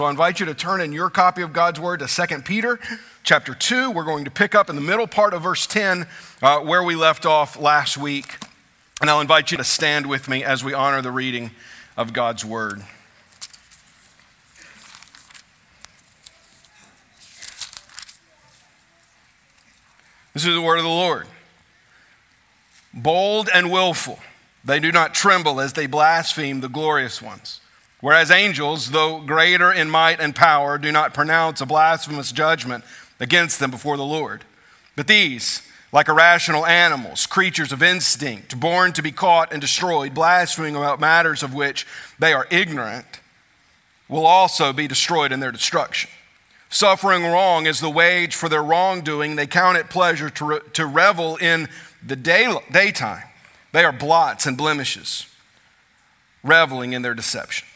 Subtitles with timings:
[0.00, 2.80] So I invite you to turn in your copy of God's Word to 2 Peter
[3.22, 3.90] chapter 2.
[3.90, 6.06] We're going to pick up in the middle part of verse 10
[6.40, 8.38] uh, where we left off last week.
[9.02, 11.50] And I'll invite you to stand with me as we honor the reading
[11.98, 12.80] of God's Word.
[20.32, 21.26] This is the word of the Lord.
[22.94, 24.18] Bold and willful,
[24.64, 27.59] they do not tremble as they blaspheme the glorious ones.
[28.00, 32.82] Whereas angels, though greater in might and power, do not pronounce a blasphemous judgment
[33.18, 34.44] against them before the Lord.
[34.96, 40.76] But these, like irrational animals, creatures of instinct, born to be caught and destroyed, blaspheming
[40.76, 41.86] about matters of which
[42.18, 43.20] they are ignorant,
[44.08, 46.10] will also be destroyed in their destruction.
[46.70, 49.36] Suffering wrong is the wage for their wrongdoing.
[49.36, 51.68] They count it pleasure to, re- to revel in
[52.04, 53.24] the day- daytime.
[53.72, 55.26] They are blots and blemishes,
[56.42, 57.69] reveling in their deceptions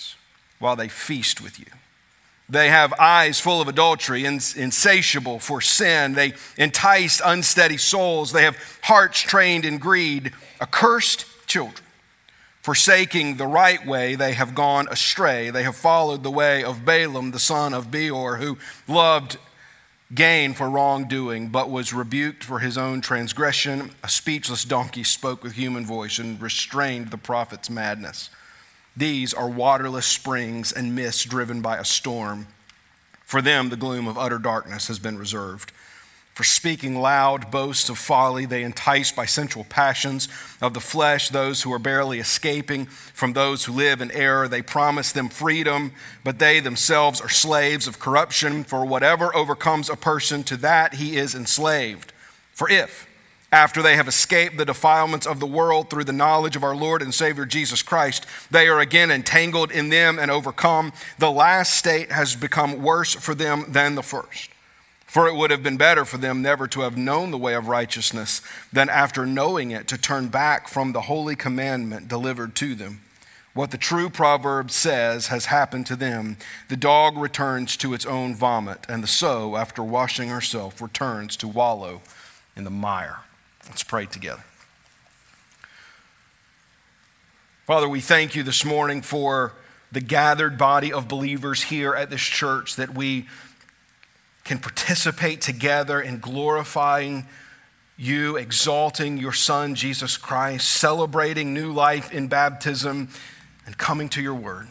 [0.58, 1.66] while they feast with you.
[2.48, 6.12] They have eyes full of adultery, insatiable for sin.
[6.12, 8.32] They entice unsteady souls.
[8.32, 11.82] They have hearts trained in greed, accursed children.
[12.60, 15.50] Forsaking the right way, they have gone astray.
[15.50, 18.58] They have followed the way of Balaam, the son of Beor, who
[18.88, 19.38] loved
[20.14, 23.90] gain for wrongdoing, but was rebuked for his own transgression.
[24.02, 28.30] A speechless donkey spoke with human voice and restrained the prophet's madness.
[28.96, 32.46] These are waterless springs and mists driven by a storm.
[33.24, 35.72] For them, the gloom of utter darkness has been reserved.
[36.34, 40.28] For speaking loud boasts of folly, they entice by sensual passions
[40.60, 44.48] of the flesh those who are barely escaping from those who live in error.
[44.48, 45.92] They promise them freedom,
[46.24, 48.64] but they themselves are slaves of corruption.
[48.64, 52.12] For whatever overcomes a person, to that he is enslaved.
[52.52, 53.06] For if,
[53.54, 57.00] after they have escaped the defilements of the world through the knowledge of our Lord
[57.00, 60.92] and Savior Jesus Christ, they are again entangled in them and overcome.
[61.20, 64.50] The last state has become worse for them than the first.
[65.06, 67.68] For it would have been better for them never to have known the way of
[67.68, 73.02] righteousness than after knowing it to turn back from the holy commandment delivered to them.
[73.52, 76.38] What the true proverb says has happened to them.
[76.68, 81.46] The dog returns to its own vomit, and the sow, after washing herself, returns to
[81.46, 82.02] wallow
[82.56, 83.20] in the mire.
[83.68, 84.44] Let's pray together.
[87.66, 89.54] Father, we thank you this morning for
[89.90, 93.26] the gathered body of believers here at this church that we
[94.44, 97.26] can participate together in glorifying
[97.96, 103.08] you, exalting your Son, Jesus Christ, celebrating new life in baptism,
[103.64, 104.68] and coming to your word.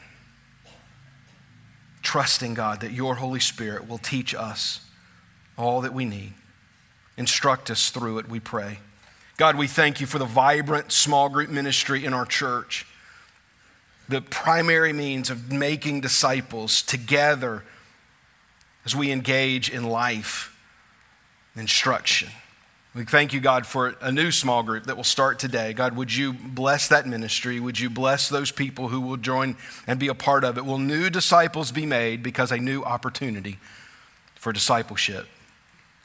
[2.03, 4.85] Trusting, God, that your Holy Spirit will teach us
[5.57, 6.33] all that we need.
[7.17, 8.79] Instruct us through it, we pray.
[9.37, 12.85] God, we thank you for the vibrant small group ministry in our church,
[14.09, 17.63] the primary means of making disciples together
[18.85, 20.49] as we engage in life
[21.55, 22.29] instruction.
[22.93, 25.73] We thank you, God, for a new small group that will start today.
[25.73, 27.59] God, would you bless that ministry?
[27.59, 29.55] Would you bless those people who will join
[29.87, 30.65] and be a part of it?
[30.65, 33.57] Will new disciples be made because a new opportunity
[34.35, 35.27] for discipleship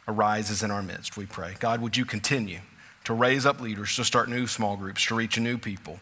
[0.09, 1.55] arises in our midst, we pray.
[1.61, 2.61] God, would you continue
[3.05, 6.01] to raise up leaders, to start new small groups, to reach new people,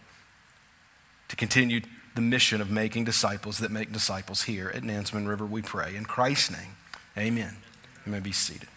[1.29, 1.81] to continue
[2.15, 5.95] the mission of making disciples that make disciples here at Nansemond River, we pray.
[5.95, 6.77] In Christ's name,
[7.17, 7.57] amen.
[8.07, 8.69] You may be seated.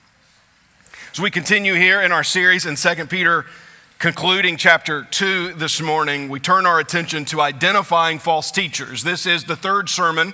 [1.14, 3.46] As we continue here in our series in 2 Peter,
[3.98, 9.04] concluding chapter 2 this morning, we turn our attention to identifying false teachers.
[9.04, 10.34] This is the third sermon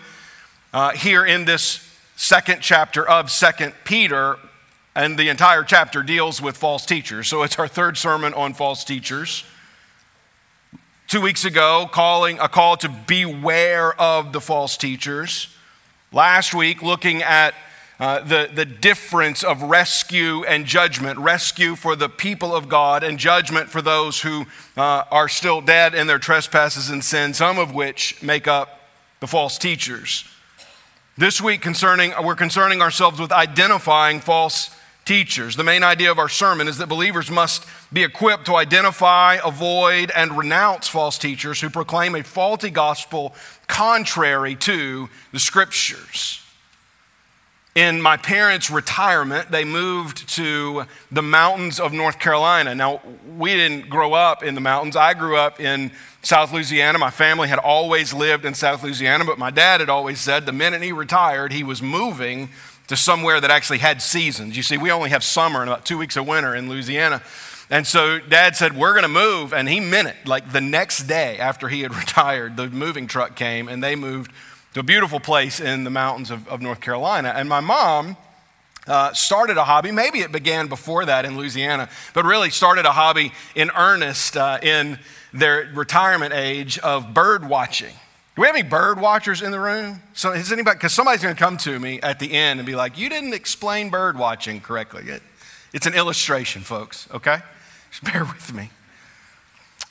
[0.73, 4.37] uh, here in this second chapter of 2 Peter,
[4.95, 7.27] and the entire chapter deals with false teachers.
[7.27, 9.43] So it's our third sermon on false teachers.
[11.07, 15.49] Two weeks ago, calling a call to beware of the false teachers.
[16.11, 17.53] Last week, looking at
[17.99, 23.17] uh, the, the difference of rescue and judgment rescue for the people of God, and
[23.17, 24.45] judgment for those who
[24.75, 28.81] uh, are still dead in their trespasses and sins, some of which make up
[29.19, 30.25] the false teachers.
[31.17, 34.75] This week, concerning, we're concerning ourselves with identifying false
[35.05, 35.55] teachers.
[35.55, 40.11] The main idea of our sermon is that believers must be equipped to identify, avoid,
[40.11, 43.35] and renounce false teachers who proclaim a faulty gospel
[43.67, 46.41] contrary to the scriptures.
[47.75, 52.73] In my parents' retirement, they moved to the mountains of North Carolina.
[52.73, 53.01] Now,
[53.37, 54.95] we didn't grow up in the mountains.
[54.95, 55.91] I grew up in
[56.21, 56.97] South Louisiana.
[56.97, 60.53] My family had always lived in South Louisiana, but my dad had always said the
[60.53, 62.49] minute he retired, he was moving
[62.87, 64.55] to somewhere that actually had seasons.
[64.55, 67.21] You see, we only have summer and about two weeks of winter in Louisiana.
[67.69, 69.53] And so dad said, We're going to move.
[69.53, 70.15] And he meant it.
[70.25, 74.31] Like the next day after he had retired, the moving truck came and they moved
[74.73, 77.33] to a beautiful place in the mountains of, of North Carolina.
[77.35, 78.17] And my mom
[78.87, 79.91] uh, started a hobby.
[79.91, 84.59] Maybe it began before that in Louisiana, but really started a hobby in earnest uh,
[84.61, 84.99] in
[85.33, 87.93] their retirement age of bird watching.
[88.35, 90.01] Do we have any bird watchers in the room?
[90.13, 90.75] So is anybody?
[90.75, 93.33] Because somebody's going to come to me at the end and be like, "You didn't
[93.33, 95.23] explain bird watching correctly." It,
[95.71, 97.07] it's an illustration, folks.
[97.13, 97.37] Okay,
[97.89, 98.71] just bear with me.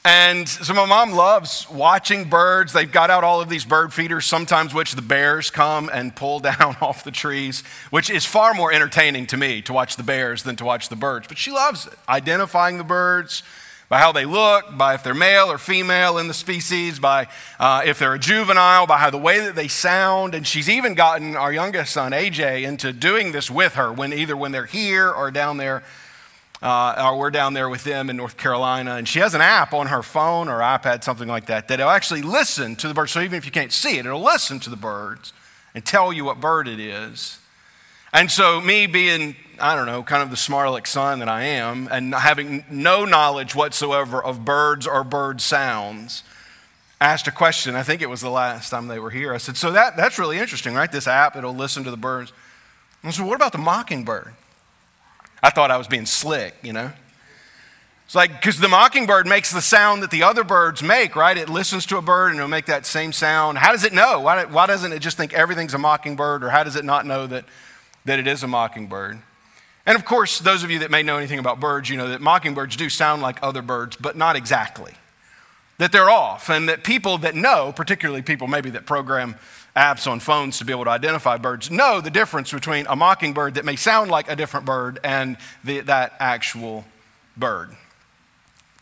[0.07, 2.75] And so my mom loves watching birds.
[2.75, 6.41] They've got out all of these bird feeders, sometimes which the bears come and pull
[6.41, 10.43] down off the trees, which is far more entertaining to me to watch the bears
[10.43, 11.27] than to watch the birds.
[11.29, 13.43] But she loves it, identifying the birds
[13.89, 17.29] by how they look, by if they're male or female in the species, by
[17.59, 20.35] uh, if they're a juvenile, by how the way that they sound.
[20.35, 24.37] And she's even gotten our youngest son, AJ, into doing this with her when either
[24.37, 25.83] when they're here or down there
[26.65, 29.75] uh, or we're down there with them in North Carolina, and she has an app
[29.75, 33.13] on her phone or iPad, something like that, that'll actually listen to the birds.
[33.13, 35.35] So even if you can't see it, it'll listen to the birds
[35.75, 37.39] and tell you what bird it is.
[38.15, 41.45] And so, me being, I don't know, kind of the smart aleck son that I
[41.45, 46.23] am, and having no knowledge whatsoever of birds or bird sounds,
[47.01, 47.75] asked a question.
[47.75, 49.35] I think it was the last time they were here.
[49.35, 50.91] I said, So that, that's really interesting, right?
[50.91, 52.33] This app, it'll listen to the birds.
[53.03, 54.33] I said, What about the mockingbird?
[55.43, 56.91] I thought I was being slick, you know?
[58.07, 61.37] It's like, because the mockingbird makes the sound that the other birds make, right?
[61.37, 63.59] It listens to a bird and it'll make that same sound.
[63.59, 64.21] How does it know?
[64.21, 67.27] Why, why doesn't it just think everything's a mockingbird, or how does it not know
[67.27, 67.45] that,
[68.05, 69.19] that it is a mockingbird?
[69.87, 72.21] And of course, those of you that may know anything about birds, you know that
[72.21, 74.93] mockingbirds do sound like other birds, but not exactly.
[75.79, 79.35] That they're off, and that people that know, particularly people maybe that program
[79.77, 83.55] apps on phones to be able to identify birds know the difference between a mockingbird
[83.55, 86.85] that may sound like a different bird and the, that actual
[87.37, 87.71] bird.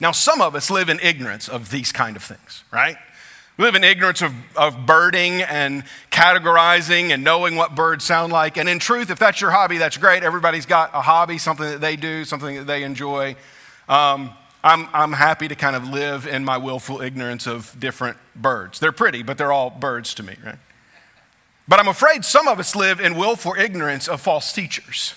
[0.01, 2.97] Now, some of us live in ignorance of these kind of things, right?
[3.59, 8.57] We live in ignorance of, of birding and categorizing and knowing what birds sound like.
[8.57, 10.23] And in truth, if that's your hobby, that's great.
[10.23, 13.37] Everybody's got a hobby, something that they do, something that they enjoy.
[13.91, 14.33] Um,
[14.65, 18.79] I'm, I'm happy to kind of live in my willful ignorance of different birds.
[18.79, 20.59] They're pretty, but they're all birds to me, right?
[21.69, 25.15] But I'm afraid some of us live in willful ignorance of false teachers.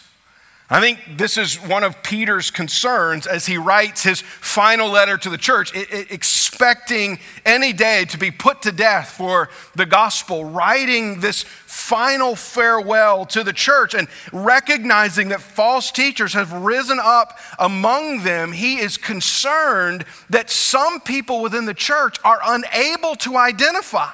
[0.67, 5.29] I think this is one of Peter's concerns as he writes his final letter to
[5.29, 11.43] the church, expecting any day to be put to death for the gospel, writing this
[11.43, 18.51] final farewell to the church and recognizing that false teachers have risen up among them.
[18.51, 24.09] He is concerned that some people within the church are unable to identify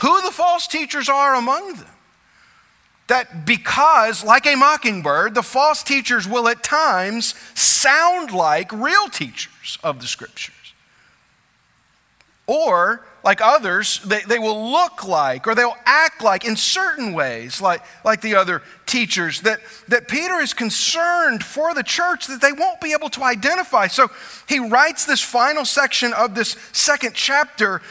[0.00, 1.88] who the false teachers are among them.
[3.08, 9.78] That because, like a mockingbird, the false teachers will at times sound like real teachers
[9.82, 10.54] of the scriptures.
[12.46, 17.60] Or, like others, they, they will look like or they'll act like in certain ways,
[17.60, 22.52] like, like the other teachers, that, that Peter is concerned for the church that they
[22.52, 23.86] won't be able to identify.
[23.86, 24.08] So
[24.48, 27.82] he writes this final section of this second chapter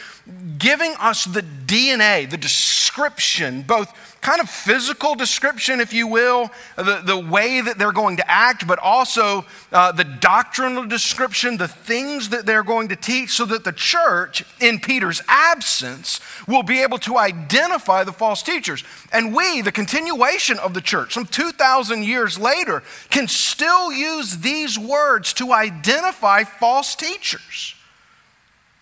[0.58, 7.00] giving us the DNA, the description, both kind of physical description, if you will, the,
[7.04, 12.30] the way that they're going to act, but also uh, the doctrinal description, the things
[12.30, 16.98] that they're going to teach, so that the church, in Peter's absence, will be able
[16.98, 18.82] to identify the false teachers.
[19.12, 24.78] And we, the continuation of the church, some 2,000 years later, can still use these
[24.78, 27.74] words to identify false teachers.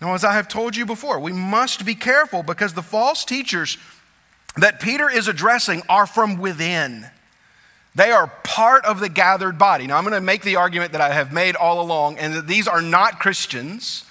[0.00, 3.78] Now, as I have told you before, we must be careful because the false teachers
[4.56, 7.06] that Peter is addressing are from within.
[7.94, 9.86] They are part of the gathered body.
[9.86, 12.46] Now, I'm going to make the argument that I have made all along, and that
[12.46, 14.04] these are not Christians,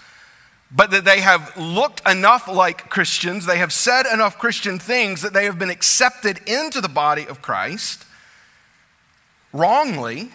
[0.72, 5.34] but that they have looked enough like Christians, they have said enough Christian things that
[5.34, 8.06] they have been accepted into the body of Christ
[9.54, 10.32] wrongly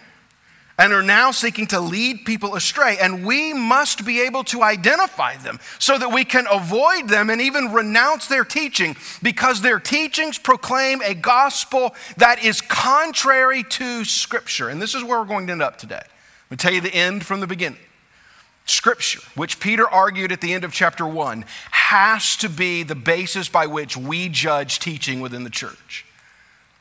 [0.80, 2.96] and are now seeking to lead people astray.
[2.98, 7.40] And we must be able to identify them so that we can avoid them and
[7.40, 14.70] even renounce their teaching because their teachings proclaim a gospel that is contrary to Scripture.
[14.70, 15.96] And this is where we're going to end up today.
[15.96, 17.78] I'm going to tell you the end from the beginning.
[18.64, 23.50] Scripture, which Peter argued at the end of chapter 1, has to be the basis
[23.50, 26.06] by which we judge teaching within the church.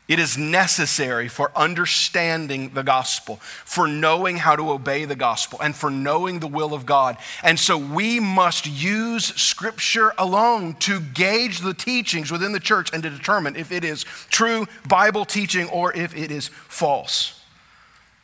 [0.10, 5.76] It is necessary for understanding the gospel, for knowing how to obey the gospel, and
[5.76, 7.16] for knowing the will of God.
[7.44, 13.04] And so we must use scripture alone to gauge the teachings within the church and
[13.04, 17.40] to determine if it is true Bible teaching or if it is false.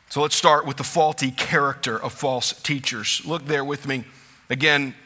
[0.08, 3.22] So let's start with the faulty character of false teachers.
[3.24, 4.04] Look there with me
[4.50, 4.96] again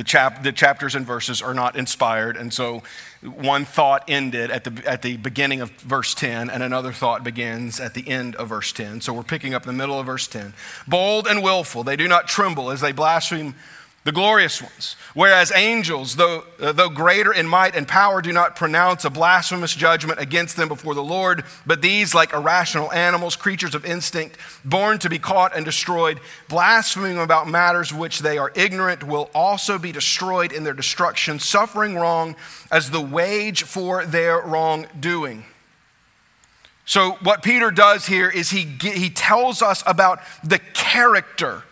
[0.00, 2.82] The, chap, the chapters and verses are not inspired, and so
[3.20, 7.78] one thought ended at the, at the beginning of verse 10, and another thought begins
[7.78, 9.02] at the end of verse 10.
[9.02, 10.54] So we're picking up in the middle of verse 10.
[10.88, 13.54] Bold and willful, they do not tremble as they blaspheme
[14.04, 14.96] the glorious ones.
[15.12, 19.74] Whereas angels, though, uh, though greater in might and power, do not pronounce a blasphemous
[19.74, 24.98] judgment against them before the Lord, but these, like irrational animals, creatures of instinct, born
[25.00, 29.92] to be caught and destroyed, blaspheming about matters which they are ignorant, will also be
[29.92, 32.36] destroyed in their destruction, suffering wrong
[32.72, 35.44] as the wage for their wrongdoing.
[36.86, 41.62] So, what Peter does here is he, he tells us about the character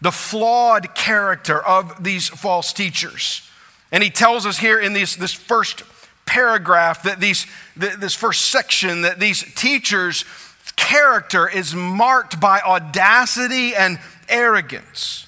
[0.00, 3.48] the flawed character of these false teachers.
[3.92, 5.82] And he tells us here in this, this first
[6.26, 10.24] paragraph, that these, this first section, that these teachers'
[10.76, 13.98] character is marked by audacity and
[14.28, 15.26] arrogance.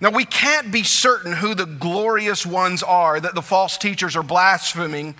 [0.00, 4.24] Now, we can't be certain who the glorious ones are that the false teachers are
[4.24, 5.14] blaspheming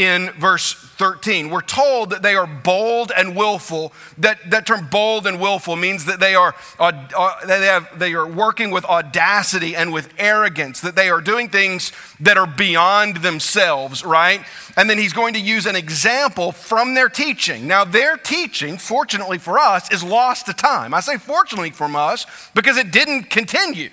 [0.00, 1.50] in verse 13.
[1.50, 3.92] We're told that they are bold and willful.
[4.16, 8.26] That, that term bold and willful means that they are, uh, they, have, they are
[8.26, 14.02] working with audacity and with arrogance, that they are doing things that are beyond themselves,
[14.02, 14.40] right?
[14.74, 17.66] And then he's going to use an example from their teaching.
[17.66, 20.94] Now, their teaching, fortunately for us, is lost to time.
[20.94, 23.90] I say fortunately for us because it didn't continue,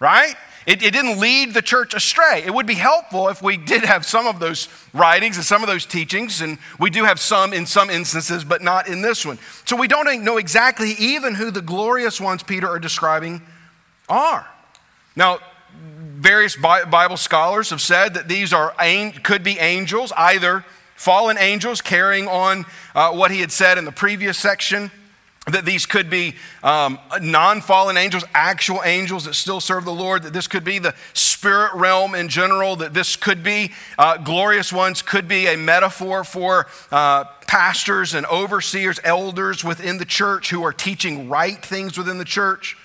[0.00, 0.34] right?
[0.66, 2.42] It, it, didn't lead the church astray.
[2.44, 5.68] It would be helpful if we did have some of those writings and some of
[5.68, 9.38] those teachings, and we do have some in some instances, but not in this one.
[9.64, 13.40] So we don't know exactly even who the glorious ones Peter are describing
[14.08, 14.46] are.
[15.16, 15.38] Now,
[15.72, 18.74] various Bible scholars have said that these are
[19.22, 20.64] could be angels, either
[20.94, 24.90] fallen angels carrying on uh, what he had said in the previous section
[25.46, 30.22] that these could be um, non fallen angels, actual angels that still serve the Lord,
[30.24, 34.72] that this could be the spirit realm in general, that this could be uh, glorious
[34.72, 40.62] ones, could be a metaphor for uh, pastors and overseers, elders within the church who
[40.62, 42.76] are teaching right things within the church.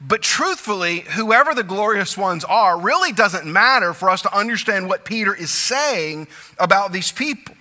[0.00, 5.04] But truthfully, whoever the glorious ones are really doesn't matter for us to understand what
[5.04, 7.54] Peter is saying about these people.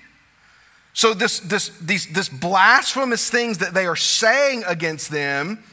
[0.98, 5.64] So, this, this, these, this blasphemous things that they are saying against them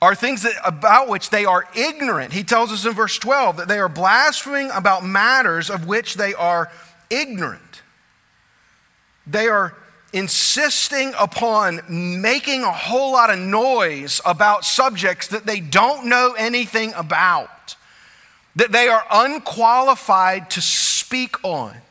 [0.00, 2.32] are things that, about which they are ignorant.
[2.32, 6.32] He tells us in verse 12 that they are blaspheming about matters of which they
[6.32, 6.72] are
[7.10, 7.82] ignorant.
[9.26, 9.74] They are
[10.14, 16.94] insisting upon making a whole lot of noise about subjects that they don't know anything
[16.94, 17.76] about,
[18.54, 21.82] that they are unqualified to speak on.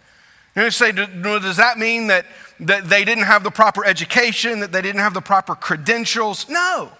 [0.55, 2.25] You say, does that mean that,
[2.61, 6.47] that they didn't have the proper education, that they didn't have the proper credentials?
[6.47, 6.91] No.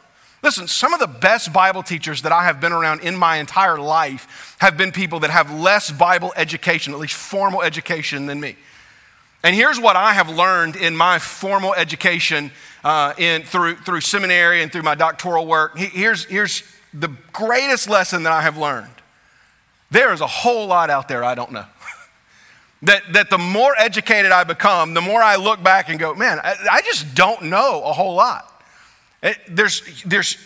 [0.44, 3.80] Listen, some of the best Bible teachers that I have been around in my entire
[3.80, 8.58] life have been people that have less Bible education, at least formal education, than me.
[9.42, 12.52] And here's what I have learned in my formal education
[12.84, 15.78] uh, in, through, through seminary and through my doctoral work.
[15.78, 18.90] Here's, here's the greatest lesson that I have learned
[19.92, 21.66] there is a whole lot out there I don't know.
[22.82, 26.40] That, that the more educated I become, the more I look back and go, man,
[26.44, 28.64] I, I just don't know a whole lot.
[29.24, 30.38] It, there's, there's,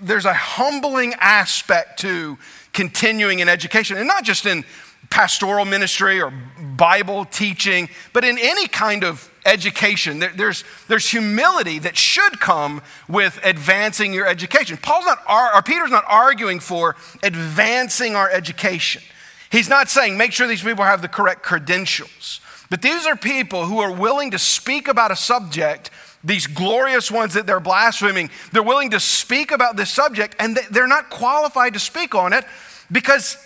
[0.00, 2.38] there's a humbling aspect to
[2.72, 4.64] continuing in education, and not just in
[5.08, 6.32] pastoral ministry or
[6.76, 10.20] Bible teaching, but in any kind of education.
[10.20, 14.76] There, there's, there's humility that should come with advancing your education.
[14.76, 16.94] Paul's not, or Peter's not arguing for
[17.24, 19.02] advancing our education.
[19.50, 22.40] He's not saying make sure these people have the correct credentials,
[22.70, 25.90] but these are people who are willing to speak about a subject,
[26.22, 28.30] these glorious ones that they're blaspheming.
[28.52, 32.44] They're willing to speak about this subject, and they're not qualified to speak on it
[32.92, 33.36] because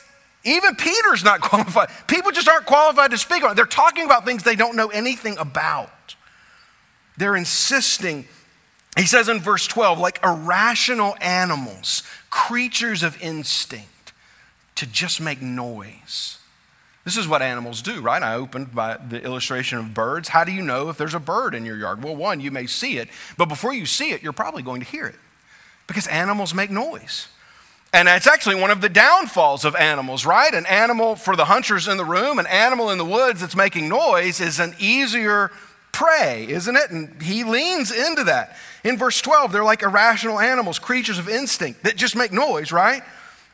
[0.44, 1.88] even Peter's not qualified.
[2.06, 3.54] People just aren't qualified to speak on it.
[3.54, 5.90] They're talking about things they don't know anything about.
[7.16, 8.26] They're insisting,
[8.98, 13.88] he says in verse 12, like irrational animals, creatures of instinct
[14.76, 16.38] to just make noise.
[17.04, 18.22] This is what animals do, right?
[18.22, 20.28] I opened by the illustration of birds.
[20.28, 22.02] How do you know if there's a bird in your yard?
[22.02, 24.86] Well, one, you may see it, but before you see it, you're probably going to
[24.86, 25.16] hear it
[25.86, 27.28] because animals make noise.
[27.92, 30.52] And it's actually one of the downfalls of animals, right?
[30.52, 33.88] An animal for the hunters in the room, an animal in the woods that's making
[33.88, 35.52] noise is an easier
[35.92, 36.90] prey, isn't it?
[36.90, 38.56] And he leans into that.
[38.82, 43.02] In verse 12, they're like irrational animals, creatures of instinct that just make noise, right?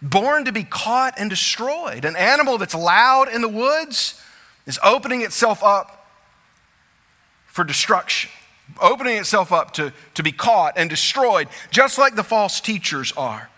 [0.02, 2.04] Born to be caught and destroyed.
[2.04, 4.20] An animal that's loud in the woods
[4.66, 6.08] is opening itself up
[7.46, 8.30] for destruction,
[8.80, 13.50] opening itself up to, to be caught and destroyed, just like the false teachers are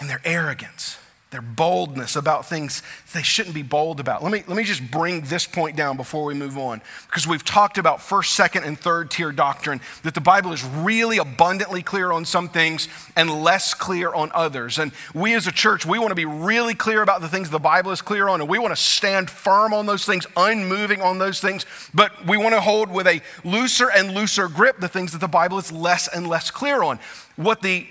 [0.00, 0.99] in their arrogance.
[1.30, 2.82] Their boldness about things
[3.14, 4.20] they shouldn't be bold about.
[4.20, 7.44] Let me, let me just bring this point down before we move on, because we've
[7.44, 12.10] talked about first, second, and third tier doctrine, that the Bible is really abundantly clear
[12.10, 14.78] on some things and less clear on others.
[14.80, 17.60] And we as a church, we want to be really clear about the things the
[17.60, 21.18] Bible is clear on, and we want to stand firm on those things, unmoving on
[21.18, 25.12] those things, but we want to hold with a looser and looser grip the things
[25.12, 26.98] that the Bible is less and less clear on.
[27.36, 27.86] What the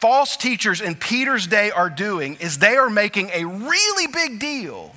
[0.00, 4.94] false teachers in Peter's day are doing is they are making a really big deal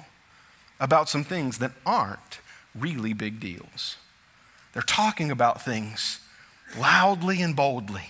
[0.80, 2.40] about some things that aren't
[2.76, 3.98] really big deals.
[4.74, 6.20] They're talking about things
[6.78, 8.10] loudly and boldly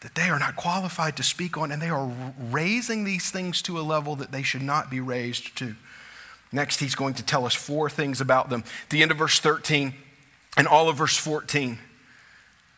[0.00, 2.10] that they are not qualified to speak on, and they are
[2.50, 5.74] raising these things to a level that they should not be raised to.
[6.52, 8.64] Next, he's going to tell us four things about them.
[8.88, 9.94] The end of verse 13
[10.56, 11.78] and all of verse 14,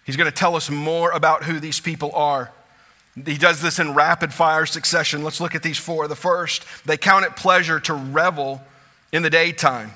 [0.04, 2.50] he's going to tell us more about who these people are.
[3.14, 5.22] He does this in rapid fire succession.
[5.22, 6.08] Let's look at these four.
[6.08, 8.62] The first, they count it pleasure to revel
[9.12, 9.92] in the daytime.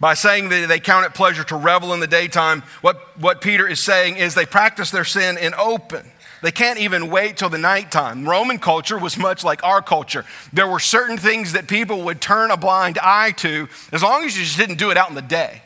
[0.00, 3.66] By saying that they count it pleasure to revel in the daytime, what, what Peter
[3.66, 6.04] is saying is they practice their sin in open.
[6.40, 8.28] They can't even wait till the nighttime.
[8.28, 10.24] Roman culture was much like our culture.
[10.52, 14.38] There were certain things that people would turn a blind eye to as long as
[14.38, 15.62] you just didn't do it out in the day.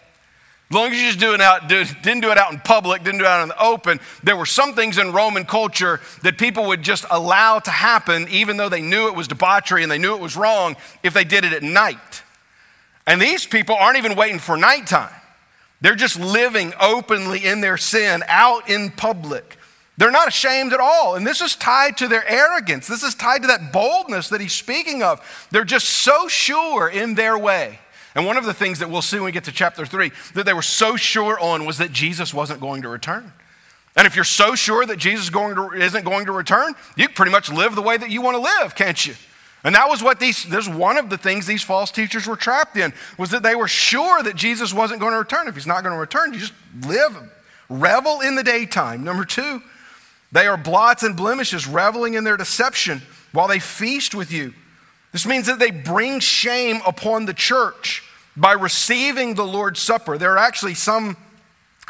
[0.72, 3.04] As long as you just do it out, do, didn't do it out in public,
[3.04, 6.38] didn't do it out in the open, there were some things in Roman culture that
[6.38, 9.98] people would just allow to happen, even though they knew it was debauchery and they
[9.98, 12.22] knew it was wrong, if they did it at night.
[13.06, 15.12] And these people aren't even waiting for nighttime.
[15.82, 19.58] They're just living openly in their sin out in public.
[19.98, 21.16] They're not ashamed at all.
[21.16, 22.86] And this is tied to their arrogance.
[22.86, 25.20] This is tied to that boldness that he's speaking of.
[25.50, 27.78] They're just so sure in their way
[28.14, 30.44] and one of the things that we'll see when we get to chapter three that
[30.44, 33.32] they were so sure on was that Jesus wasn't going to return.
[33.96, 37.32] And if you're so sure that Jesus going to, isn't going to return, you pretty
[37.32, 39.14] much live the way that you want to live, can't you?
[39.64, 42.36] And that was what these, this is one of the things these false teachers were
[42.36, 45.46] trapped in, was that they were sure that Jesus wasn't going to return.
[45.46, 46.54] If he's not going to return, you just
[46.84, 47.16] live,
[47.68, 49.04] revel in the daytime.
[49.04, 49.62] Number two,
[50.32, 54.54] they are blots and blemishes, reveling in their deception while they feast with you.
[55.12, 58.02] This means that they bring shame upon the church
[58.36, 60.16] by receiving the Lord's Supper.
[60.16, 61.18] There are actually some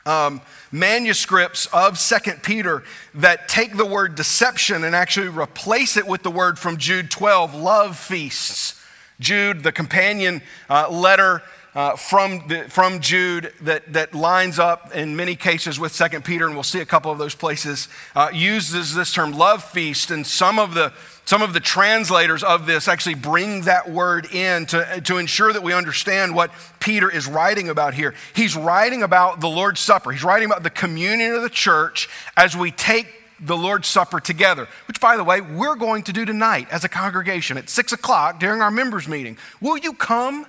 [0.05, 0.41] um,
[0.73, 2.83] manuscripts of Second Peter
[3.15, 7.55] that take the word deception and actually replace it with the word from Jude 12,
[7.55, 8.81] love feasts.
[9.21, 11.43] Jude, the companion uh, letter
[11.75, 16.47] uh, from, the, from Jude that, that lines up in many cases with Second Peter,
[16.47, 20.27] and we'll see a couple of those places, uh, uses this term love feast, and
[20.27, 20.93] some of the
[21.25, 25.63] some of the translators of this actually bring that word in to, to ensure that
[25.63, 28.15] we understand what Peter is writing about here.
[28.35, 32.57] He's writing about the Lord's Supper, he's writing about the communion of the church as
[32.57, 33.07] we take
[33.39, 36.89] the Lord's Supper together, which, by the way, we're going to do tonight as a
[36.89, 39.37] congregation at six o'clock during our members' meeting.
[39.61, 40.47] Will you come?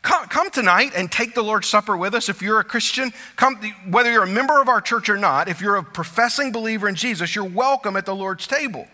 [0.00, 2.28] Come, come, tonight and take the Lord's Supper with us.
[2.28, 3.56] If you're a Christian, come,
[3.90, 6.94] whether you're a member of our church or not, if you're a professing believer in
[6.94, 8.86] Jesus, you're welcome at the Lord's table.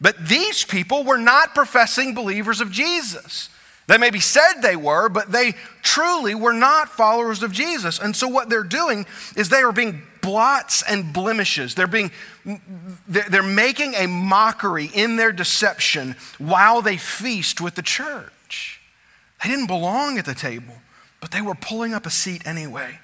[0.00, 3.48] But these people were not professing believers of Jesus.
[3.86, 7.98] They maybe said they were, but they truly were not followers of Jesus.
[7.98, 11.74] And so what they're doing is they are being blots and blemishes.
[11.74, 12.10] They're being
[13.06, 18.80] they're making a mockery in their deception while they feast with the church.
[19.42, 20.74] They didn't belong at the table,
[21.20, 22.98] but they were pulling up a seat anyway.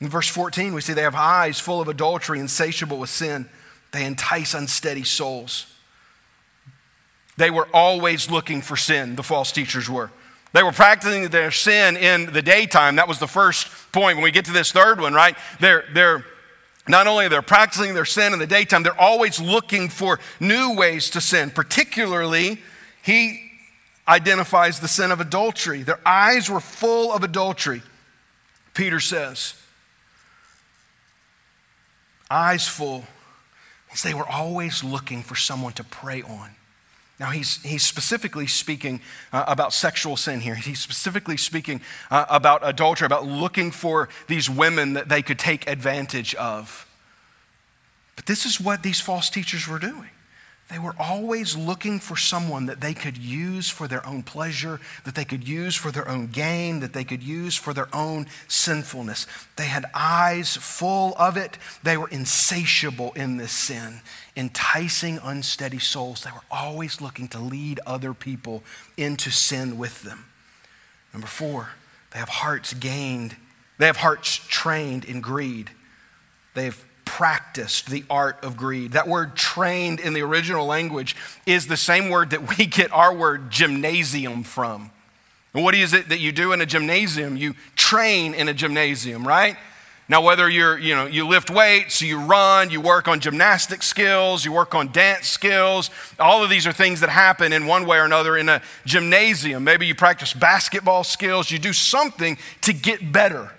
[0.00, 3.48] In verse 14, we see they have eyes full of adultery, insatiable with sin.
[3.92, 5.72] They entice unsteady souls.
[7.36, 10.10] They were always looking for sin, the false teachers were.
[10.52, 12.96] They were practicing their sin in the daytime.
[12.96, 14.16] That was the first point.
[14.16, 15.36] When we get to this third one, right?
[15.60, 16.24] They're, they're
[16.88, 21.10] not only they're practicing their sin in the daytime, they're always looking for new ways
[21.10, 21.50] to sin.
[21.50, 22.62] Particularly,
[23.02, 23.50] he
[24.08, 25.82] identifies the sin of adultery.
[25.82, 27.82] Their eyes were full of adultery.
[28.72, 29.60] Peter says,
[32.30, 33.04] eyes full.
[34.02, 36.55] They were always looking for someone to prey on.
[37.18, 39.00] Now, he's, he's specifically speaking
[39.32, 40.54] uh, about sexual sin here.
[40.54, 45.68] He's specifically speaking uh, about adultery, about looking for these women that they could take
[45.68, 46.86] advantage of.
[48.16, 50.10] But this is what these false teachers were doing.
[50.68, 55.14] They were always looking for someone that they could use for their own pleasure, that
[55.14, 59.28] they could use for their own gain, that they could use for their own sinfulness.
[59.54, 61.56] They had eyes full of it.
[61.84, 64.00] They were insatiable in this sin,
[64.36, 66.22] enticing unsteady souls.
[66.22, 68.62] They were always looking to lead other people
[68.96, 70.26] into sin with them.
[71.12, 71.70] Number four,
[72.12, 73.36] they have hearts gained,
[73.78, 75.70] they have hearts trained in greed.
[76.54, 78.92] They have practiced the art of greed.
[78.92, 83.14] That word trained in the original language is the same word that we get our
[83.14, 84.90] word gymnasium from.
[85.54, 87.36] And what is it that you do in a gymnasium?
[87.36, 89.56] You train in a gymnasium, right?
[90.08, 94.44] Now, whether you're, you know, you lift weights, you run, you work on gymnastic skills,
[94.44, 95.90] you work on dance skills,
[96.20, 99.64] all of these are things that happen in one way or another in a gymnasium.
[99.64, 103.50] Maybe you practice basketball skills, you do something to get better.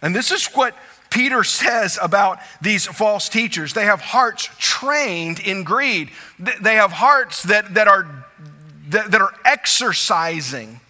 [0.00, 0.76] And this is what
[1.10, 3.72] Peter says about these false teachers.
[3.72, 6.10] They have hearts trained in greed.
[6.38, 8.24] They have hearts that, that, are,
[8.90, 10.80] that, that are exercising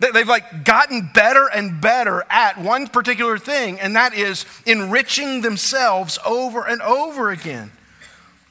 [0.00, 6.18] They've like gotten better and better at one particular thing, and that is enriching themselves
[6.24, 7.72] over and over again.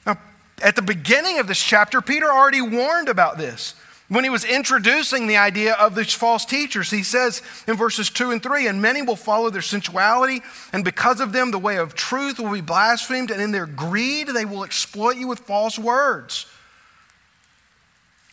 [0.04, 0.18] Now,
[0.62, 3.74] at the beginning of this chapter, Peter already warned about this.
[4.08, 8.30] When he was introducing the idea of these false teachers, he says in verses 2
[8.30, 11.94] and 3 And many will follow their sensuality, and because of them, the way of
[11.94, 16.46] truth will be blasphemed, and in their greed, they will exploit you with false words.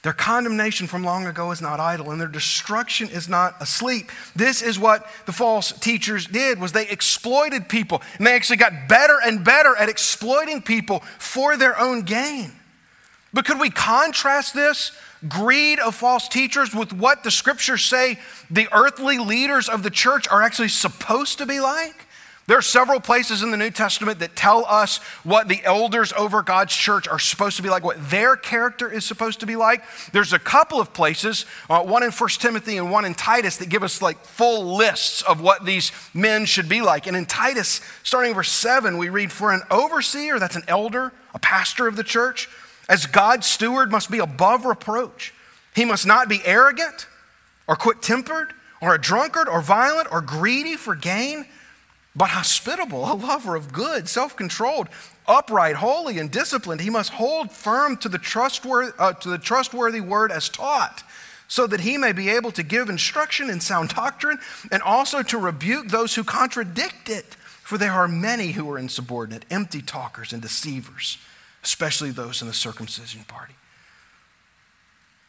[0.05, 4.11] Their condemnation from long ago is not idle, and their destruction is not asleep.
[4.35, 8.87] This is what the false teachers did was they exploited people, and they actually got
[8.87, 12.51] better and better at exploiting people for their own gain.
[13.33, 14.91] But could we contrast this
[15.27, 18.19] greed of false teachers with what the scriptures say
[18.51, 22.04] the earthly leaders of the church are actually supposed to be like?
[22.47, 26.43] There are several places in the New Testament that tell us what the elders over
[26.43, 29.81] God's church are supposed to be like, what their character is supposed to be like.
[30.11, 33.69] There's a couple of places, uh, one in 1 Timothy and one in Titus, that
[33.69, 37.07] give us like full lists of what these men should be like.
[37.07, 41.13] And in Titus, starting in verse 7, we read, For an overseer, that's an elder,
[41.33, 42.47] a pastor of the church,
[42.87, 45.33] as God's steward, must be above reproach.
[45.75, 47.07] He must not be arrogant
[47.65, 51.47] or quick tempered or a drunkard or violent or greedy for gain
[52.15, 54.87] but hospitable, a lover of good, self controlled,
[55.27, 56.81] upright, holy, and disciplined.
[56.81, 61.03] He must hold firm to the, trustworthy, uh, to the trustworthy word as taught,
[61.47, 64.39] so that he may be able to give instruction in sound doctrine
[64.71, 67.35] and also to rebuke those who contradict it.
[67.63, 71.17] For there are many who are insubordinate, empty talkers, and deceivers,
[71.63, 73.55] especially those in the circumcision party.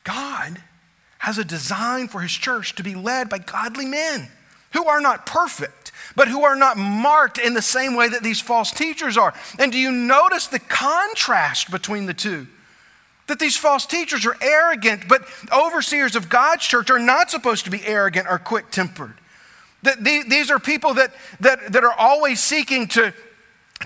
[0.05, 0.63] God
[1.19, 4.29] has a design for his church to be led by godly men
[4.73, 8.41] who are not perfect but who are not marked in the same way that these
[8.41, 9.35] false teachers are.
[9.59, 12.47] And do you notice the contrast between the two?
[13.27, 17.71] That these false teachers are arrogant, but overseers of God's church are not supposed to
[17.71, 19.15] be arrogant or quick tempered.
[19.83, 23.13] That these are people that, that, that are always seeking to,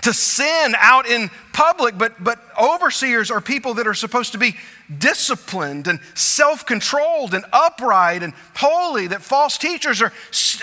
[0.01, 4.55] to sin out in public, but, but overseers are people that are supposed to be
[4.97, 9.07] disciplined and self controlled and upright and holy.
[9.07, 10.13] That false teachers are,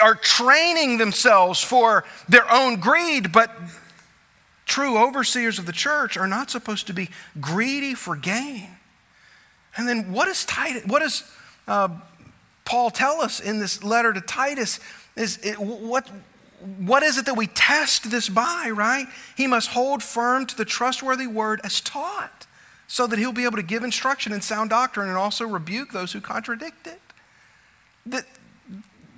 [0.03, 3.51] are training themselves for their own greed, but
[4.65, 7.09] true overseers of the church are not supposed to be
[7.41, 8.69] greedy for gain.
[9.77, 11.23] And then what does Titus, what does
[11.69, 11.89] uh,
[12.65, 14.81] Paul tell us in this letter to Titus?
[15.17, 16.11] Is it, what,
[16.61, 19.07] what is it that we test this by, right?
[19.37, 22.47] He must hold firm to the trustworthy word as taught,
[22.87, 26.13] so that he'll be able to give instruction in sound doctrine and also rebuke those
[26.13, 27.01] who contradict it.
[28.07, 28.25] That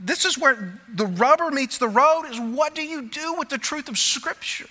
[0.03, 3.59] this is where the rubber meets the road is what do you do with the
[3.59, 4.68] truth of Scripture?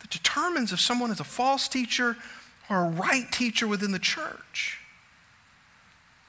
[0.00, 2.16] That determines if someone is a false teacher
[2.68, 4.78] or a right teacher within the church.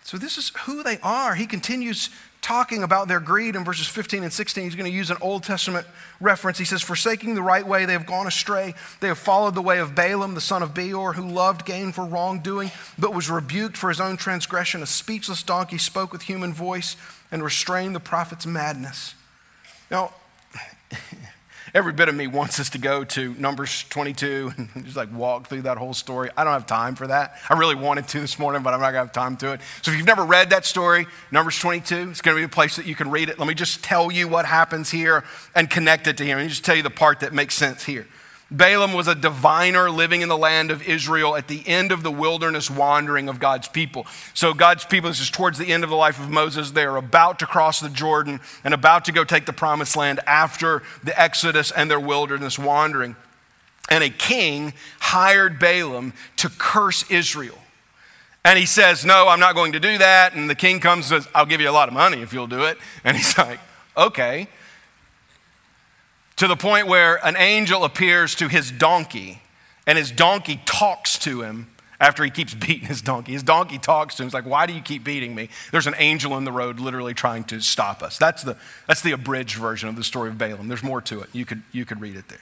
[0.04, 1.36] So, this is who they are.
[1.36, 2.10] He continues
[2.42, 4.64] talking about their greed in verses 15 and 16.
[4.64, 5.86] He's going to use an Old Testament
[6.20, 6.58] reference.
[6.58, 8.74] He says, Forsaking the right way, they have gone astray.
[9.02, 12.06] They have followed the way of Balaam, the son of Beor, who loved gain for
[12.06, 14.82] wrongdoing, but was rebuked for his own transgression.
[14.82, 16.96] A speechless donkey spoke with human voice
[17.32, 19.16] and restrained the prophet's madness.
[19.92, 20.14] Now,
[21.74, 25.48] Every bit of me wants us to go to Numbers 22 and just like walk
[25.48, 26.30] through that whole story.
[26.36, 27.36] I don't have time for that.
[27.50, 29.62] I really wanted to this morning, but I'm not going to have time to it.
[29.82, 32.76] So if you've never read that story, Numbers 22, it's going to be a place
[32.76, 33.40] that you can read it.
[33.40, 35.24] Let me just tell you what happens here
[35.56, 36.38] and connect it to here.
[36.38, 38.08] And just tell you the part that makes sense here.
[38.52, 42.12] Balaam was a diviner living in the land of Israel at the end of the
[42.12, 44.08] wilderness wandering of God's people.
[44.34, 46.72] So, God's people, this is towards the end of the life of Moses.
[46.72, 50.20] They are about to cross the Jordan and about to go take the promised land
[50.26, 53.16] after the Exodus and their wilderness wandering.
[53.88, 57.58] And a king hired Balaam to curse Israel.
[58.44, 60.34] And he says, No, I'm not going to do that.
[60.34, 62.48] And the king comes and says, I'll give you a lot of money if you'll
[62.48, 62.80] do it.
[63.04, 63.60] And he's like,
[63.96, 64.48] Okay
[66.40, 69.42] to the point where an angel appears to his donkey,
[69.86, 71.68] and his donkey talks to him
[72.00, 73.34] after he keeps beating his donkey.
[73.34, 74.28] His donkey talks to him.
[74.28, 75.50] He's like, Why do you keep beating me?
[75.72, 78.18] There's an angel in the road literally trying to stop us.
[78.18, 78.56] That's the,
[78.88, 80.70] that's the abridged version of the story of Balaam.
[80.70, 81.30] There's more to it.
[81.34, 82.40] You could, you could read it there.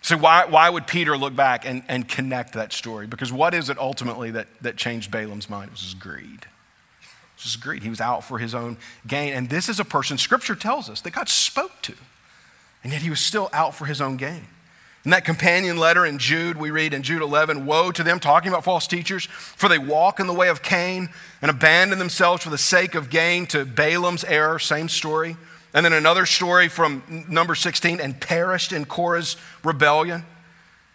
[0.00, 3.06] So, why, why would Peter look back and, and connect that story?
[3.06, 5.68] Because what is it ultimately that, that changed Balaam's mind?
[5.68, 6.46] It was his greed.
[7.02, 7.82] It was his greed.
[7.82, 9.34] He was out for his own gain.
[9.34, 11.92] And this is a person, Scripture tells us, that God spoke to.
[12.82, 14.46] And yet he was still out for his own gain.
[15.04, 18.50] In that companion letter in Jude, we read in Jude 11, Woe to them, talking
[18.50, 21.08] about false teachers, for they walk in the way of Cain
[21.40, 25.36] and abandon themselves for the sake of gain to Balaam's error, same story.
[25.72, 30.24] And then another story from number 16, and perished in Korah's rebellion.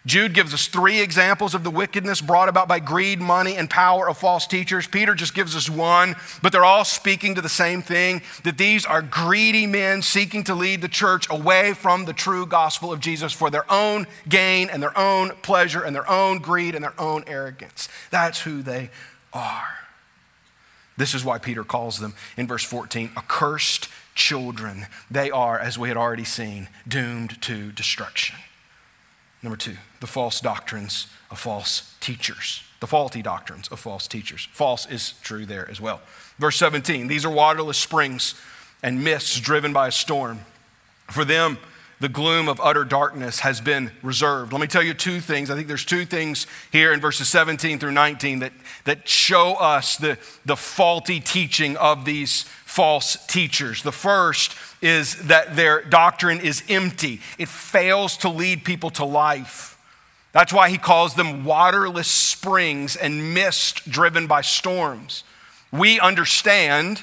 [0.06, 4.06] Jude gives us three examples of the wickedness brought about by greed, money, and power
[4.06, 4.86] of false teachers.
[4.86, 8.84] Peter just gives us one, but they're all speaking to the same thing that these
[8.84, 13.32] are greedy men seeking to lead the church away from the true gospel of Jesus
[13.32, 17.24] for their own gain and their own pleasure and their own greed and their own
[17.26, 17.88] arrogance.
[18.10, 18.90] That's who they
[19.32, 19.78] are.
[20.98, 24.86] This is why Peter calls them in verse 14 accursed children.
[25.10, 28.36] They are, as we had already seen, doomed to destruction.
[29.44, 32.62] Number two, the false doctrines of false teachers.
[32.80, 34.48] The faulty doctrines of false teachers.
[34.52, 36.00] False is true there as well.
[36.38, 38.34] Verse 17 These are waterless springs
[38.82, 40.40] and mists driven by a storm.
[41.10, 41.58] For them,
[42.00, 44.52] the gloom of utter darkness has been reserved.
[44.52, 45.50] Let me tell you two things.
[45.50, 48.52] I think there's two things here in verses 17 through 19 that,
[48.84, 53.82] that show us the, the faulty teaching of these false teachers.
[53.82, 59.70] The first is that their doctrine is empty, it fails to lead people to life.
[60.32, 65.22] That's why he calls them waterless springs and mist driven by storms.
[65.70, 67.02] We understand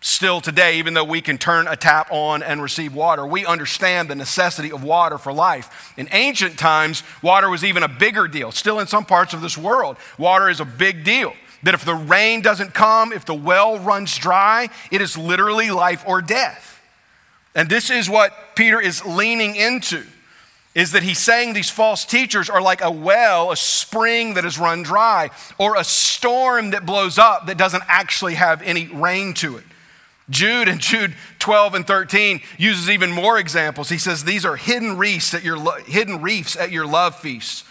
[0.00, 4.08] still today, even though we can turn a tap on and receive water, we understand
[4.08, 5.92] the necessity of water for life.
[5.96, 8.50] In ancient times, water was even a bigger deal.
[8.50, 11.34] Still, in some parts of this world, water is a big deal.
[11.62, 16.02] That if the rain doesn't come, if the well runs dry, it is literally life
[16.06, 16.80] or death.
[17.54, 20.04] And this is what Peter is leaning into
[20.74, 24.56] is that he's saying these false teachers are like a well, a spring that has
[24.56, 29.56] run dry, or a storm that blows up that doesn't actually have any rain to
[29.56, 29.64] it.
[30.30, 33.88] Jude in Jude 12 and 13 uses even more examples.
[33.88, 37.64] He says these are hidden reefs at your hidden reefs at your love feasts.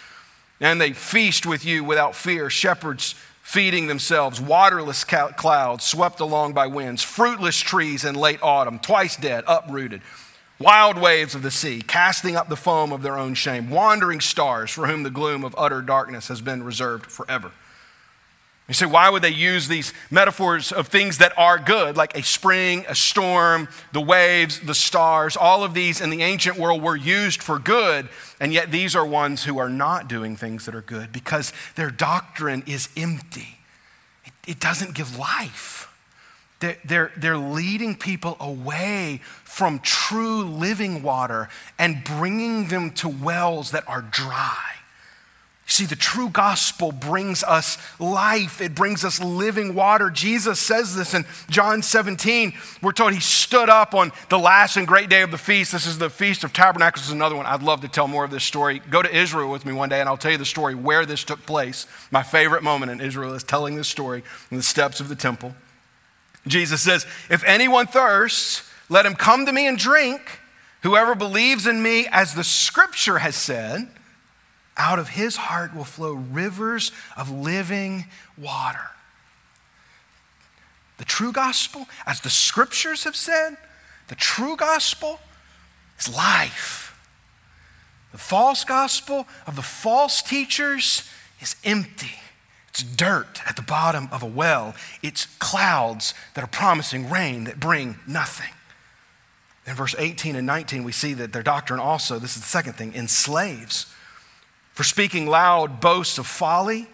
[0.60, 3.14] And they feast with you without fear, shepherds
[3.50, 9.42] feeding themselves, waterless clouds swept along by winds, fruitless trees in late autumn, twice dead,
[9.48, 10.02] uprooted,
[10.60, 14.70] wild waves of the sea, casting up the foam of their own shame, wandering stars
[14.70, 17.50] for whom the gloom of utter darkness has been reserved forever.
[18.70, 22.22] You say, why would they use these metaphors of things that are good, like a
[22.22, 25.36] spring, a storm, the waves, the stars?
[25.36, 29.04] All of these in the ancient world were used for good, and yet these are
[29.04, 33.58] ones who are not doing things that are good because their doctrine is empty.
[34.24, 35.92] It, it doesn't give life.
[36.60, 43.72] They're, they're, they're leading people away from true living water and bringing them to wells
[43.72, 44.76] that are dry.
[45.70, 48.60] See, the true gospel brings us life.
[48.60, 50.10] It brings us living water.
[50.10, 52.54] Jesus says this in John 17.
[52.82, 55.70] We're told he stood up on the last and great day of the feast.
[55.70, 57.46] This is the Feast of Tabernacles, is another one.
[57.46, 58.80] I'd love to tell more of this story.
[58.90, 61.22] Go to Israel with me one day, and I'll tell you the story where this
[61.22, 61.86] took place.
[62.10, 65.54] My favorite moment in Israel is telling this story in the steps of the temple.
[66.48, 70.40] Jesus says, If anyone thirsts, let him come to me and drink.
[70.82, 73.88] Whoever believes in me, as the scripture has said,
[74.76, 78.06] out of his heart will flow rivers of living
[78.38, 78.90] water.
[80.98, 83.56] The true gospel, as the scriptures have said,
[84.08, 85.20] the true gospel
[85.98, 86.94] is life.
[88.12, 91.08] The false gospel of the false teachers
[91.40, 92.18] is empty.
[92.68, 94.74] It's dirt at the bottom of a well.
[95.02, 98.52] It's clouds that are promising rain that bring nothing.
[99.66, 102.74] In verse 18 and 19, we see that their doctrine also, this is the second
[102.74, 103.86] thing, enslaves
[104.80, 106.88] for speaking loud boasts of folly.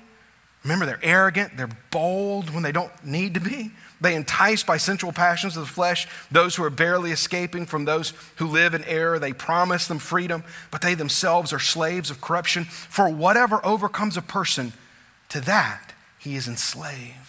[0.64, 3.70] Remember, they're arrogant, they're bold when they don't need to be.
[4.00, 8.12] They entice by sensual passions of the flesh those who are barely escaping from those
[8.38, 9.20] who live in error.
[9.20, 12.64] They promise them freedom, but they themselves are slaves of corruption.
[12.64, 14.72] For whatever overcomes a person,
[15.28, 17.25] to that he is enslaved.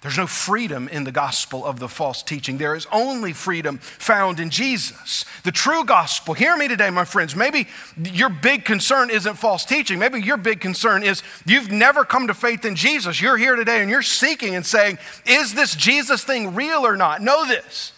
[0.00, 2.56] There's no freedom in the gospel of the false teaching.
[2.56, 5.26] There is only freedom found in Jesus.
[5.42, 7.36] The true gospel, hear me today, my friends.
[7.36, 7.68] Maybe
[8.02, 9.98] your big concern isn't false teaching.
[9.98, 13.20] Maybe your big concern is you've never come to faith in Jesus.
[13.20, 17.20] You're here today and you're seeking and saying, is this Jesus thing real or not?
[17.20, 17.92] Know this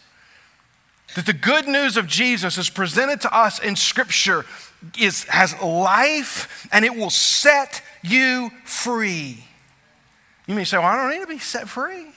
[1.15, 4.47] that the good news of Jesus is presented to us in Scripture
[4.99, 9.45] is, has life and it will set you free.
[10.53, 12.09] You may say, Well, I don't need to be set free.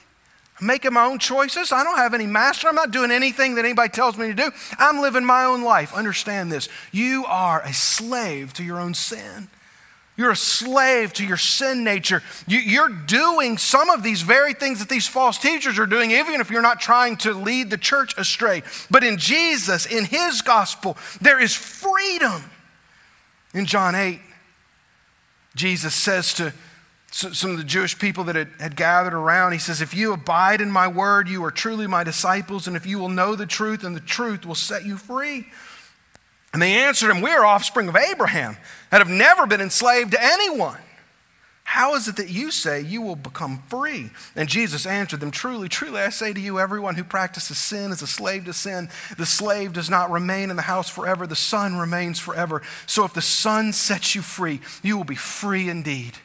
[0.60, 1.72] I'm making my own choices.
[1.72, 2.68] I don't have any master.
[2.68, 4.52] I'm not doing anything that anybody tells me to do.
[4.78, 5.94] I'm living my own life.
[5.94, 6.68] Understand this.
[6.92, 9.48] You are a slave to your own sin.
[10.18, 12.22] You're a slave to your sin nature.
[12.46, 16.42] You, are doing some of these very things that these false teachers are doing, even
[16.42, 18.64] if you're not trying to lead the church astray.
[18.92, 22.44] But in Jesus, in His gospel, there is freedom.
[23.54, 24.20] In John 8,
[25.56, 26.54] Jesus says to
[27.16, 30.70] some of the Jewish people that had, gathered around, He says, If you abide in
[30.70, 33.96] my word, you are truly my disciples, and if you will know the truth, and
[33.96, 35.48] the truth will set you free.
[36.52, 38.58] And they answered him, We are offspring of Abraham
[38.92, 40.78] and have never been enslaved to anyone.
[41.64, 44.12] How is it that you say you will become free?
[44.36, 48.02] And Jesus answered them, Truly, truly, I say to you, everyone who practices sin is
[48.02, 48.90] a slave to sin.
[49.18, 52.62] The slave does not remain in the house forever, the son remains forever.
[52.88, 56.18] So if the son sets you free, you will be free indeed.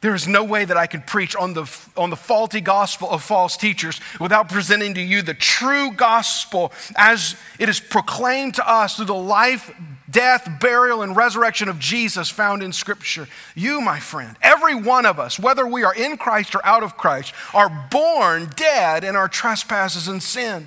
[0.00, 3.22] There is no way that I can preach on the, on the faulty gospel of
[3.22, 8.96] false teachers without presenting to you the true gospel as it is proclaimed to us
[8.96, 9.70] through the life,
[10.10, 13.28] death, burial, and resurrection of Jesus found in Scripture.
[13.54, 16.96] You, my friend, every one of us, whether we are in Christ or out of
[16.96, 20.66] Christ, are born dead in our trespasses and sin.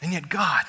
[0.00, 0.64] And yet, God,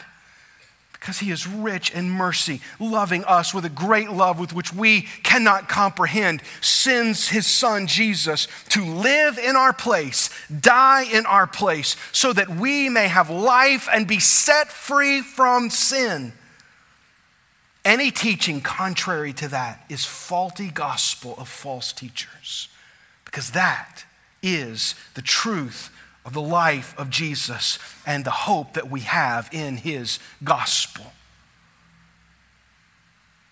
[1.05, 5.03] because he is rich in mercy, loving us with a great love with which we
[5.21, 11.95] cannot comprehend, sends his son Jesus to live in our place, die in our place,
[12.11, 16.33] so that we may have life and be set free from sin.
[17.85, 22.67] Any teaching contrary to that is faulty gospel of false teachers,
[23.25, 24.05] because that
[24.41, 25.94] is the truth
[26.25, 31.13] of the life of Jesus and the hope that we have in his gospel.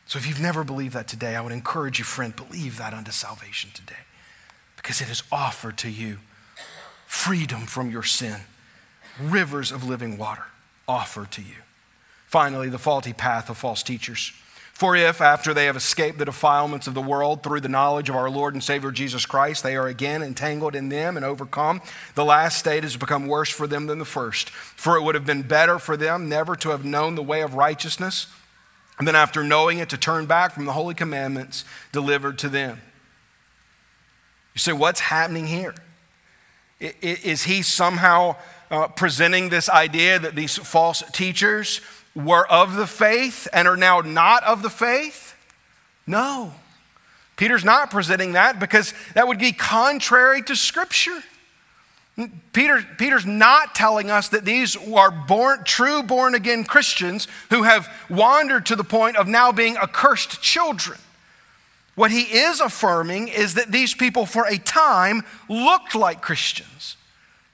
[0.05, 3.11] So if you've never believed that today, I would encourage you, friend, believe that unto
[3.11, 3.95] salvation today
[4.75, 6.19] because it is offered to you
[7.05, 8.41] freedom from your sin,
[9.21, 10.45] rivers of living water
[10.87, 11.55] offered to you.
[12.27, 14.33] Finally, the faulty path of false teachers.
[14.83, 18.17] For if, after they have escaped the defilements of the world through the knowledge of
[18.17, 21.81] our Lord and Savior Jesus Christ, they are again entangled in them and overcome,
[22.15, 24.49] the last state has become worse for them than the first.
[24.49, 27.53] For it would have been better for them never to have known the way of
[27.53, 28.27] righteousness,
[28.99, 32.81] and then after knowing it, to turn back from the holy commandments delivered to them.
[34.53, 35.75] You say, what's happening here?
[36.81, 38.35] Is he somehow
[38.69, 41.79] uh, presenting this idea that these false teachers
[42.15, 45.35] were of the faith and are now not of the faith?
[46.05, 46.53] No.
[47.35, 51.23] Peter's not presenting that because that would be contrary to Scripture.
[52.53, 57.91] Peter, Peter's not telling us that these are born, true born again Christians who have
[58.07, 60.99] wandered to the point of now being accursed children.
[61.95, 66.97] What he is affirming is that these people, for a time, looked like Christians.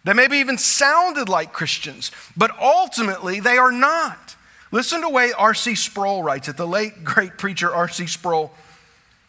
[0.04, 4.29] They maybe even sounded like Christians, but ultimately they are not.
[4.72, 5.76] Listen to the way R.C.
[5.76, 6.58] Sproul writes it.
[6.58, 8.08] The late great preacher R.C.
[8.08, 8.52] Sproul,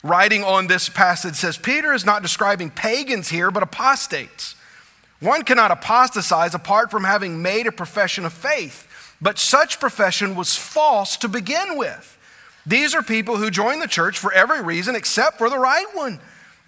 [0.03, 4.55] writing on this passage, says Peter is not describing pagans here, but apostates.
[5.21, 8.87] One cannot apostatize apart from having made a profession of faith,
[9.21, 12.19] but such profession was false to begin with.
[12.67, 16.21] These are people who join the church for every reason except for the right one.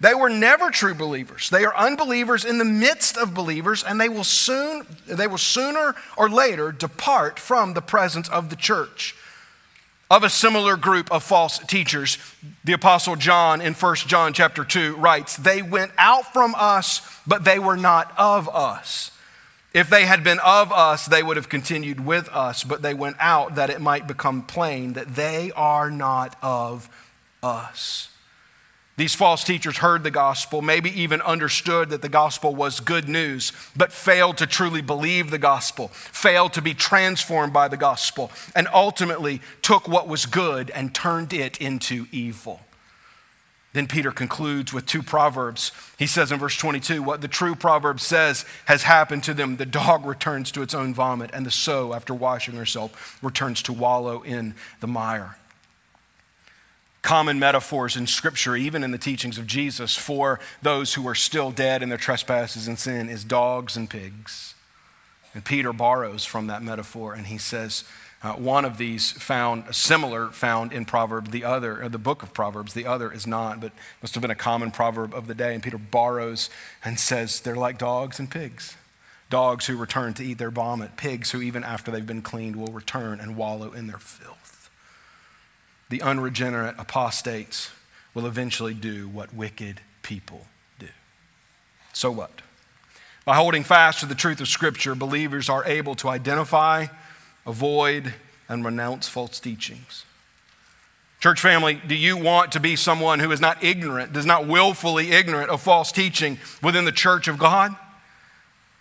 [0.03, 1.49] They were never true believers.
[1.49, 5.95] They are unbelievers in the midst of believers, and they will soon, they will sooner
[6.17, 9.15] or later depart from the presence of the church.
[10.11, 12.17] Of a similar group of false teachers,
[12.65, 17.45] the apostle John in 1 John chapter 2 writes, They went out from us, but
[17.45, 19.09] they were not of us.
[19.73, 23.15] If they had been of us, they would have continued with us, but they went
[23.21, 26.89] out that it might become plain that they are not of
[27.41, 28.09] us.
[28.95, 33.51] These false teachers heard the gospel, maybe even understood that the gospel was good news,
[33.75, 38.67] but failed to truly believe the gospel, failed to be transformed by the gospel, and
[38.71, 42.59] ultimately took what was good and turned it into evil.
[43.73, 45.71] Then Peter concludes with two proverbs.
[45.97, 49.57] He says in verse 22 what the true proverb says has happened to them.
[49.57, 53.73] The dog returns to its own vomit, and the sow, after washing herself, returns to
[53.73, 55.37] wallow in the mire
[57.03, 61.51] common metaphors in Scripture, even in the teachings of Jesus, for those who are still
[61.51, 64.55] dead in their trespasses and sin is dogs and pigs.
[65.33, 67.83] And Peter borrows from that metaphor and he says,
[68.23, 72.73] uh, one of these found, similar found in Proverbs, the other, the book of Proverbs,
[72.73, 75.53] the other is not, but must have been a common proverb of the day.
[75.53, 76.49] And Peter borrows
[76.85, 78.77] and says, they're like dogs and pigs.
[79.29, 82.67] Dogs who return to eat their vomit, pigs who, even after they've been cleaned, will
[82.67, 84.42] return and wallow in their filth
[85.93, 87.69] the unregenerate apostates
[88.15, 90.47] will eventually do what wicked people
[90.79, 90.87] do.
[91.93, 92.31] So what?
[93.25, 96.87] By holding fast to the truth of Scripture, believers are able to identify,
[97.45, 98.15] avoid,
[98.49, 100.03] and renounce false teachings.
[101.19, 105.11] Church family, do you want to be someone who is not ignorant, does not willfully
[105.11, 107.75] ignorant of false teaching within the church of God?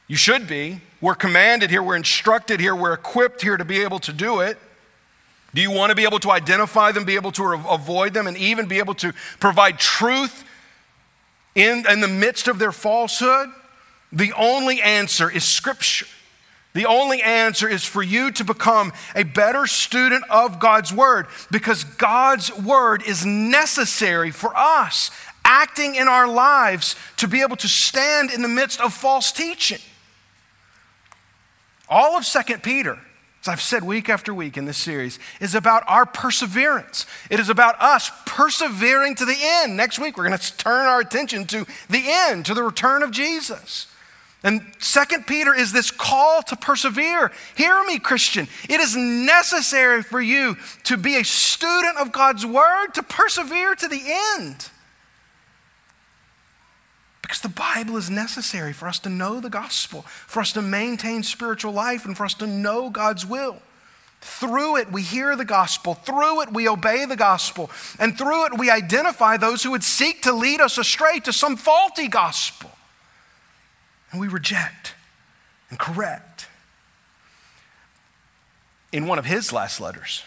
[0.07, 0.81] You should be.
[1.03, 4.57] We're commanded here, we're instructed here, we're equipped here to be able to do it.
[5.55, 8.37] Do you want to be able to identify them, be able to avoid them, and
[8.37, 10.45] even be able to provide truth
[11.55, 13.51] in, in the midst of their falsehood?
[14.13, 16.07] The only answer is Scripture.
[16.75, 21.85] The only answer is for you to become a better student of God's Word because
[21.85, 25.11] God's Word is necessary for us
[25.45, 29.81] acting in our lives to be able to stand in the midst of false teaching.
[31.89, 32.99] All of 2 Peter,
[33.43, 37.07] as I've said week after week in this series, is about our perseverance.
[37.29, 39.77] It is about us persevering to the end.
[39.77, 43.11] Next week, we're going to turn our attention to the end, to the return of
[43.11, 43.89] Jesus.
[44.45, 47.33] And Second Peter is this call to persevere.
[47.57, 48.47] Hear me, Christian.
[48.69, 53.89] It is necessary for you to be a student of God's word, to persevere to
[53.89, 54.03] the
[54.39, 54.69] end.
[57.33, 61.23] Because the Bible is necessary for us to know the gospel, for us to maintain
[61.23, 63.57] spiritual life, and for us to know God's will.
[64.21, 65.95] Through it, we hear the gospel.
[65.95, 67.71] Through it, we obey the gospel.
[67.99, 71.57] And through it, we identify those who would seek to lead us astray to some
[71.57, 72.71] faulty gospel
[74.11, 74.95] and we reject
[75.71, 76.49] and correct.
[78.93, 80.23] In one of his last letters,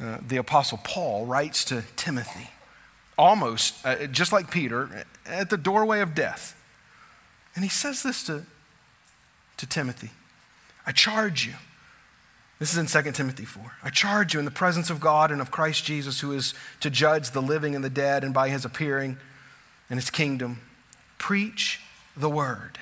[0.00, 2.50] uh, the Apostle Paul writes to Timothy,
[3.16, 6.60] almost uh, just like Peter, at the doorway of death.
[7.54, 8.44] And he says this to,
[9.56, 10.10] to Timothy
[10.86, 11.54] I charge you.
[12.58, 13.72] This is in 2 Timothy 4.
[13.82, 16.88] I charge you in the presence of God and of Christ Jesus, who is to
[16.88, 19.16] judge the living and the dead, and by his appearing
[19.90, 20.60] and his kingdom,
[21.18, 21.80] preach
[22.16, 22.78] the word.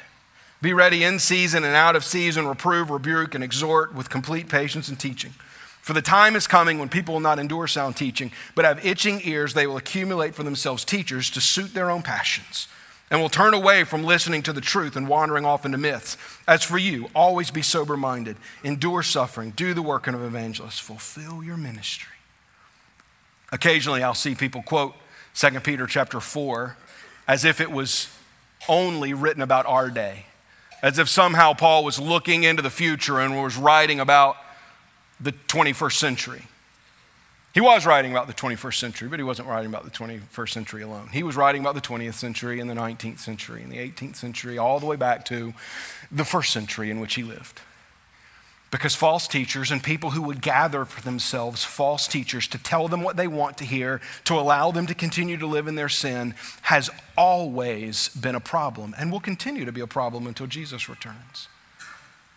[0.60, 4.88] Be ready in season and out of season, reprove, rebuke, and exhort with complete patience
[4.88, 5.34] and teaching.
[5.82, 9.20] For the time is coming when people will not endure sound teaching, but have itching
[9.24, 9.52] ears.
[9.52, 12.68] They will accumulate for themselves teachers to suit their own passions,
[13.10, 16.16] and will turn away from listening to the truth and wandering off into myths.
[16.46, 20.80] As for you, always be sober minded, endure suffering, do the work of an evangelist,
[20.80, 22.14] fulfill your ministry.
[23.50, 24.94] Occasionally, I'll see people quote
[25.34, 26.76] 2 Peter chapter 4
[27.26, 28.08] as if it was
[28.68, 30.26] only written about our day,
[30.80, 34.36] as if somehow Paul was looking into the future and was writing about
[35.22, 36.42] the 21st century.
[37.54, 40.82] He was writing about the 21st century, but he wasn't writing about the 21st century
[40.82, 41.10] alone.
[41.12, 44.56] He was writing about the 20th century and the 19th century and the 18th century,
[44.56, 45.52] all the way back to
[46.10, 47.60] the first century in which he lived.
[48.70, 53.02] Because false teachers and people who would gather for themselves false teachers to tell them
[53.02, 56.34] what they want to hear, to allow them to continue to live in their sin,
[56.62, 61.48] has always been a problem and will continue to be a problem until Jesus returns.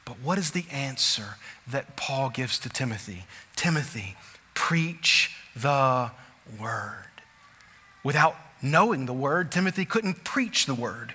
[0.06, 1.36] But what is the answer
[1.68, 3.26] that Paul gives to Timothy?
[3.56, 4.16] Timothy,
[4.53, 6.12] preach the
[6.60, 6.93] word.
[8.03, 11.14] Without knowing the word, Timothy couldn't preach the word.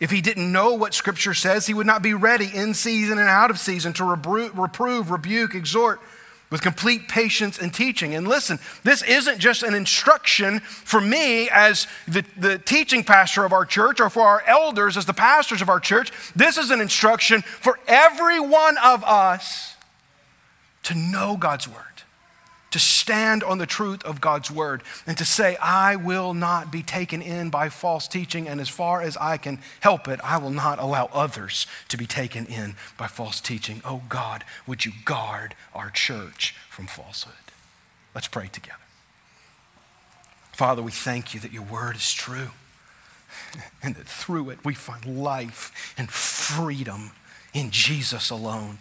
[0.00, 3.28] If he didn't know what Scripture says, he would not be ready in season and
[3.28, 6.00] out of season to reprove, rebuke, exhort
[6.50, 8.14] with complete patience and teaching.
[8.14, 13.52] And listen, this isn't just an instruction for me as the, the teaching pastor of
[13.52, 16.10] our church or for our elders as the pastors of our church.
[16.34, 19.76] This is an instruction for every one of us
[20.84, 21.87] to know God's Word
[22.70, 26.82] to stand on the truth of God's word and to say, I will not be
[26.82, 30.50] taken in by false teaching, and as far as I can help it, I will
[30.50, 33.80] not allow others to be taken in by false teaching.
[33.84, 37.34] Oh God, would you guard our church from falsehood?
[38.14, 38.78] Let's pray together.
[40.52, 42.50] Father, we thank you that your word is true
[43.82, 47.12] and that through it we find life and freedom
[47.54, 48.78] in Jesus alone.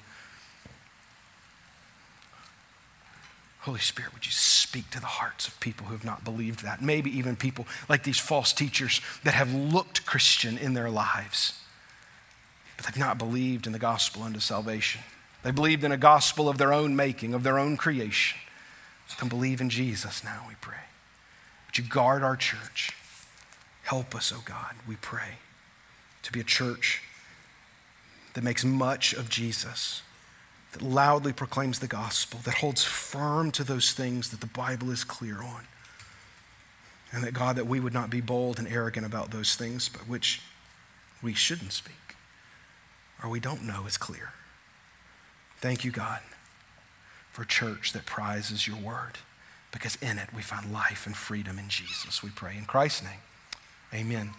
[3.68, 6.82] Holy Spirit, would you speak to the hearts of people who have not believed that?
[6.82, 11.62] Maybe even people like these false teachers that have looked Christian in their lives,
[12.78, 15.02] but they've not believed in the gospel unto salvation.
[15.44, 18.40] They believed in a gospel of their own making, of their own creation.
[19.18, 20.86] Come believe in Jesus now, we pray.
[21.66, 22.96] Would you guard our church?
[23.84, 25.40] Help us, oh God, we pray,
[26.24, 27.02] to be a church
[28.34, 30.04] that makes much of Jesus
[30.74, 35.04] that loudly proclaims the gospel, that holds firm to those things that the Bible is
[35.04, 35.64] clear on.
[37.12, 40.02] And that, God, that we would not be bold and arrogant about those things, but
[40.02, 40.42] which
[41.22, 42.08] we shouldn't speak
[43.24, 44.34] or we don't know is clear.
[45.58, 46.22] Thank you, God,
[47.32, 49.14] for church that prizes your word,
[49.72, 52.22] because in it we find life and freedom in Jesus.
[52.22, 53.22] We pray in Christ's name.
[53.94, 54.32] Amen.